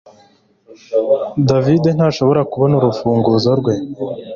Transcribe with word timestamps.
David 1.47 1.83
ntashobora 1.97 2.41
kubona 2.51 2.73
urufunguzo 2.79 3.51
rwe 3.59 3.73